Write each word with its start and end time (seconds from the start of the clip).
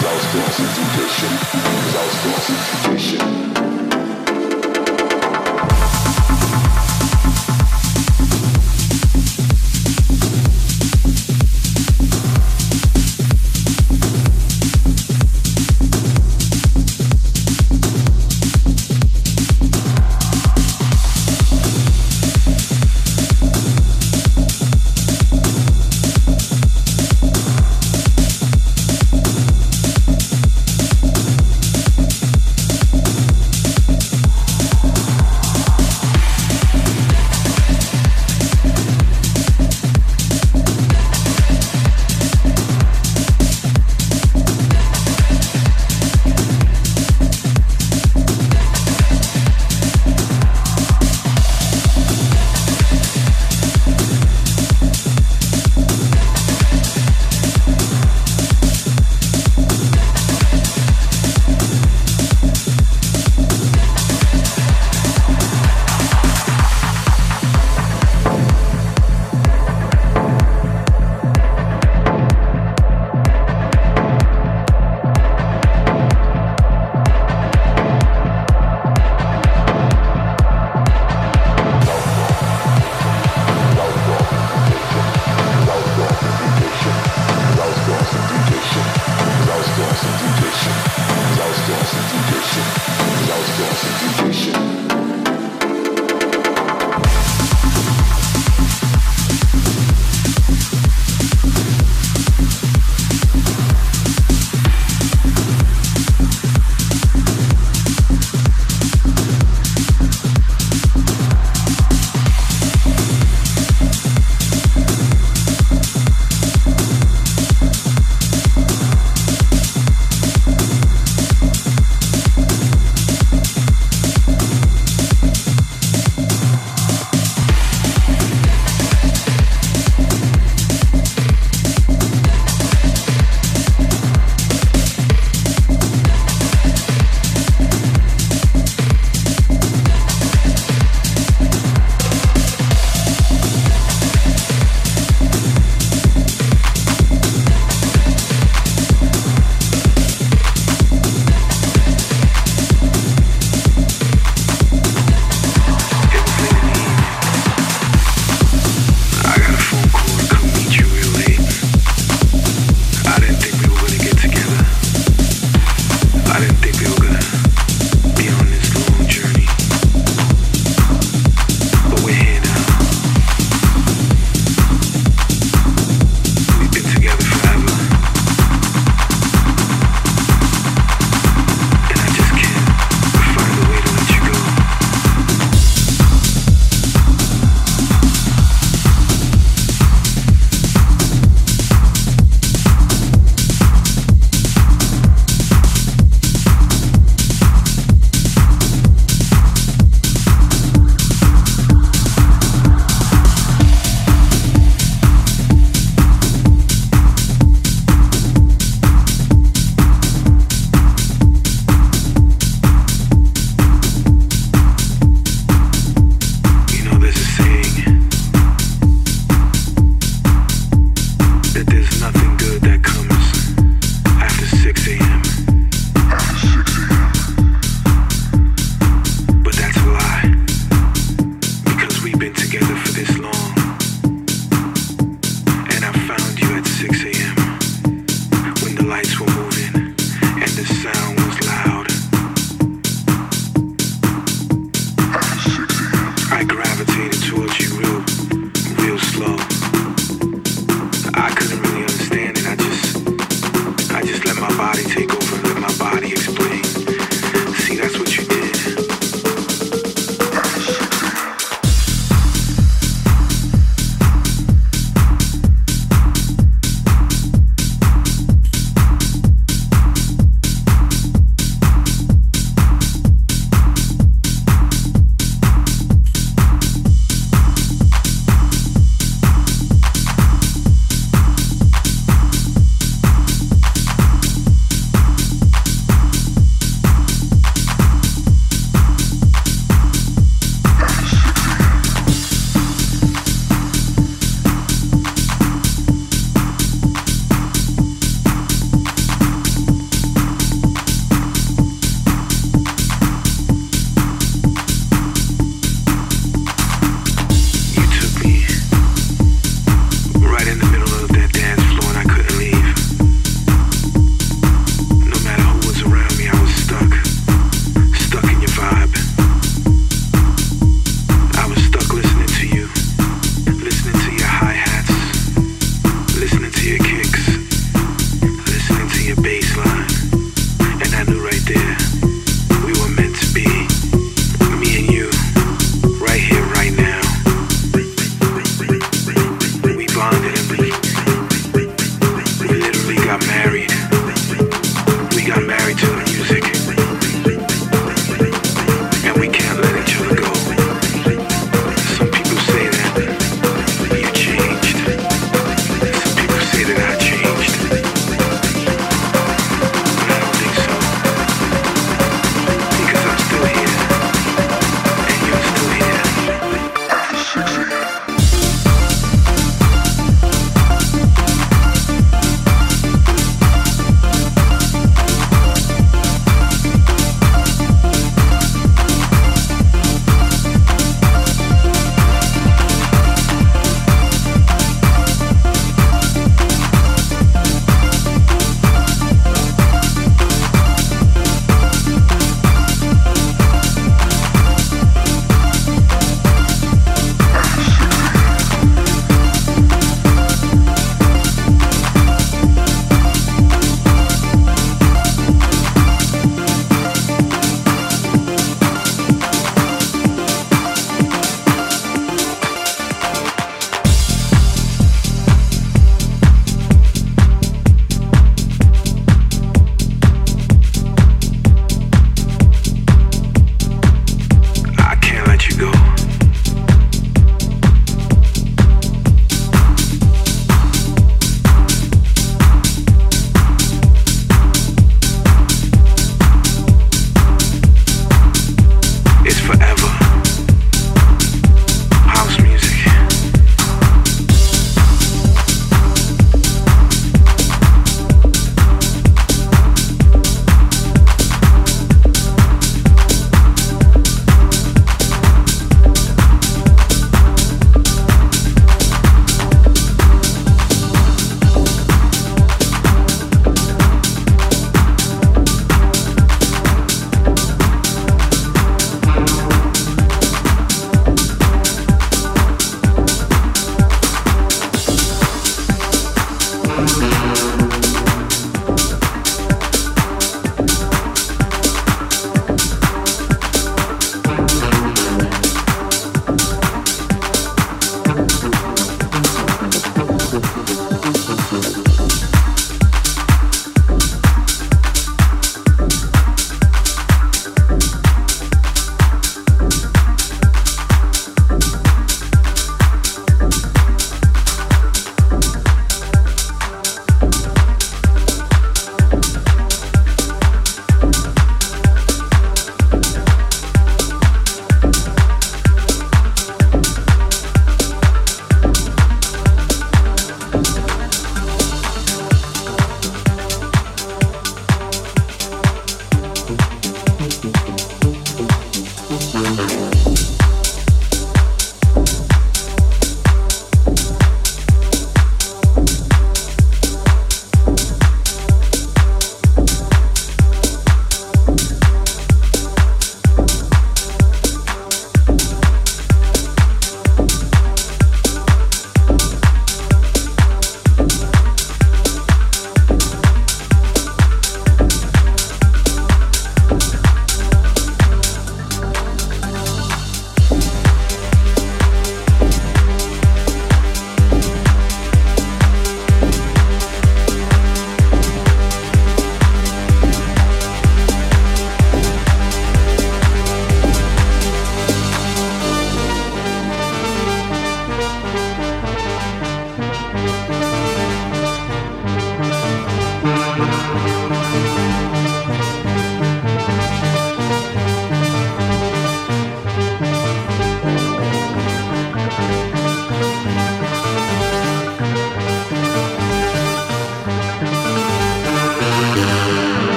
Sausdorf, 0.00 0.54
Sausdorf, 1.92 2.44
Sausdorf. 2.82 2.93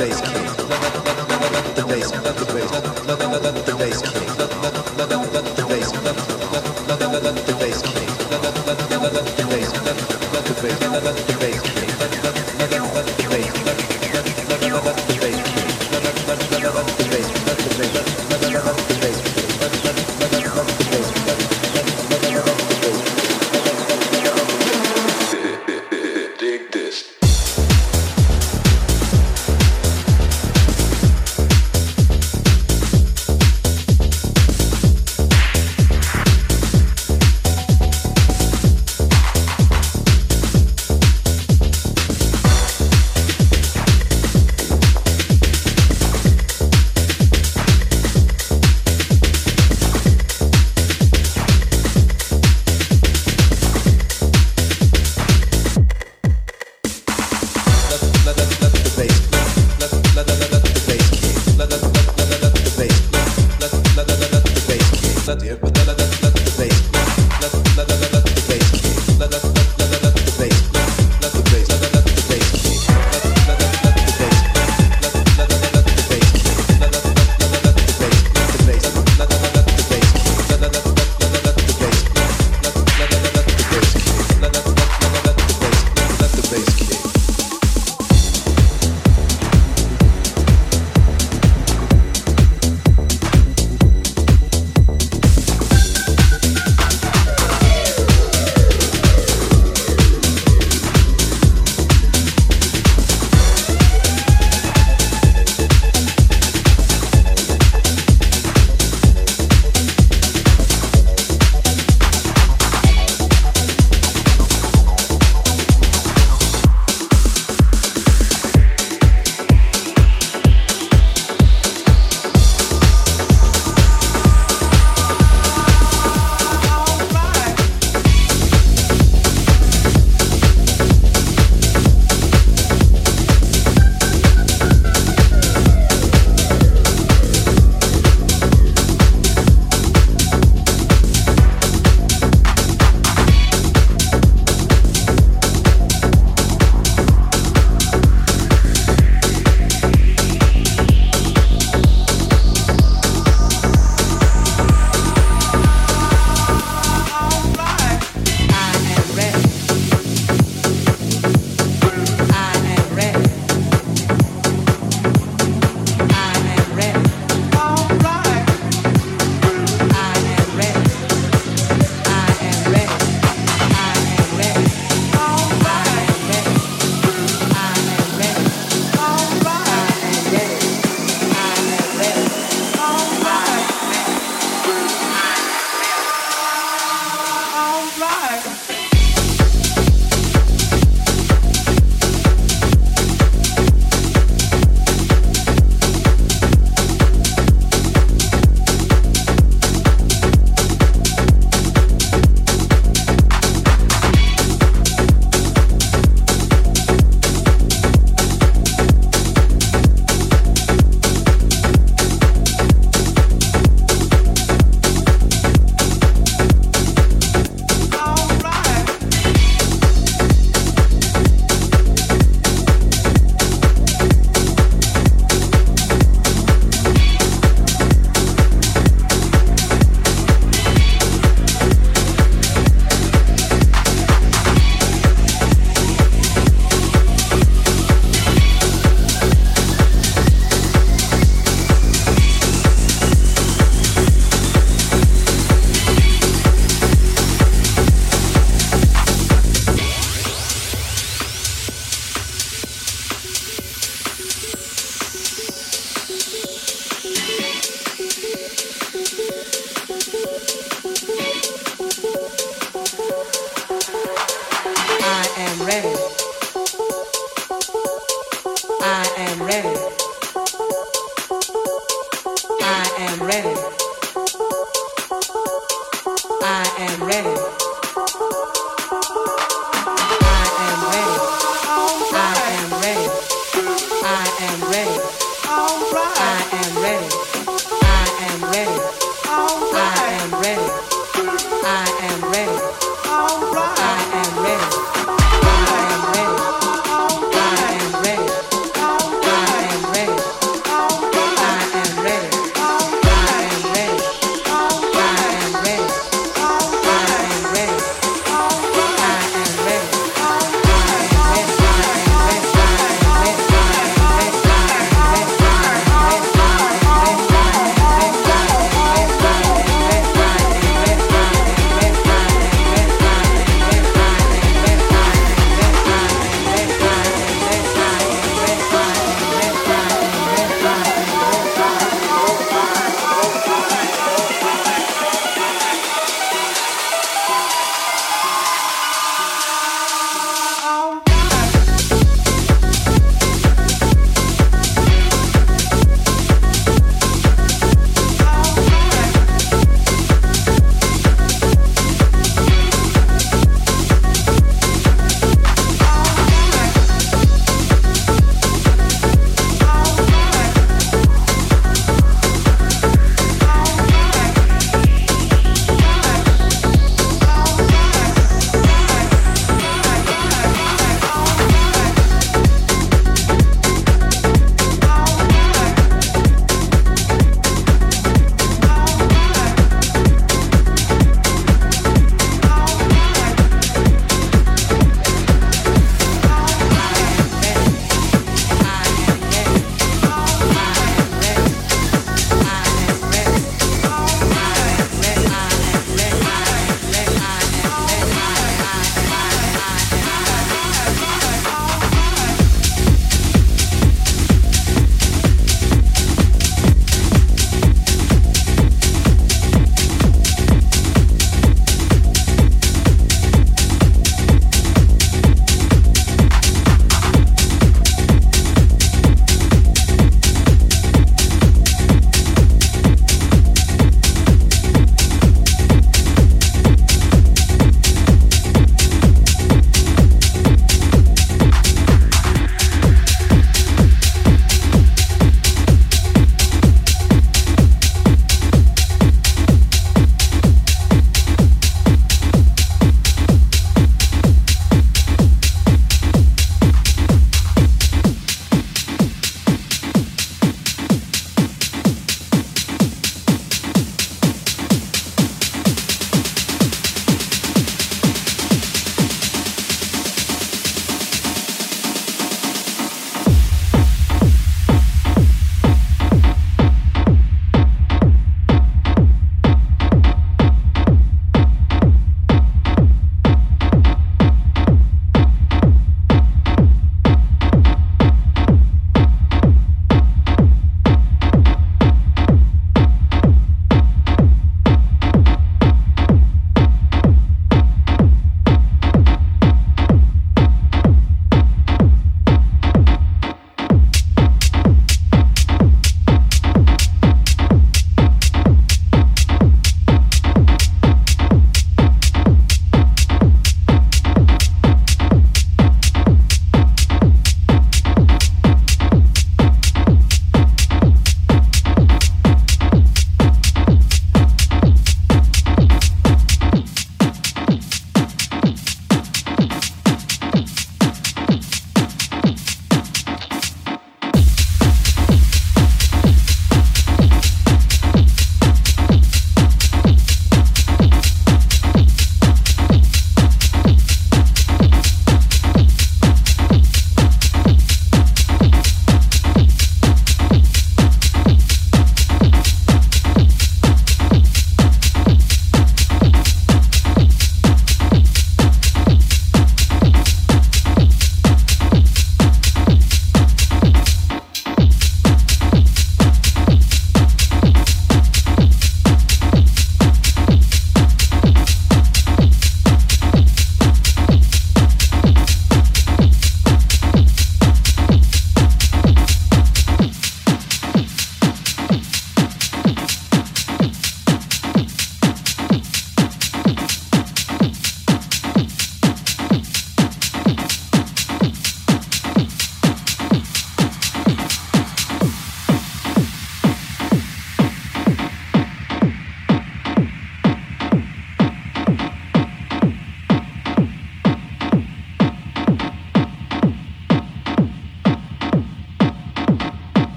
bass 0.00 0.20
kick. 0.22 0.59